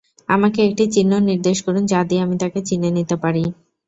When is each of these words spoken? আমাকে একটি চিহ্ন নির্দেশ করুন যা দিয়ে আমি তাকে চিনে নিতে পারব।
আমাকে 0.29 0.59
একটি 0.67 0.83
চিহ্ন 0.93 1.11
নির্দেশ 1.29 1.57
করুন 1.65 1.83
যা 1.85 1.99
দিয়ে 2.03 2.23
আমি 2.25 2.35
তাকে 2.41 2.59
চিনে 2.67 2.89
নিতে 2.97 3.15
পারব। 3.15 3.45